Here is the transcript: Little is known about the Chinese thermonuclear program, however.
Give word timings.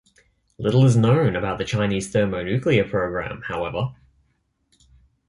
Little 0.57 0.83
is 0.83 0.97
known 0.97 1.35
about 1.35 1.59
the 1.59 1.63
Chinese 1.63 2.11
thermonuclear 2.11 2.85
program, 2.89 3.43
however. 3.43 3.93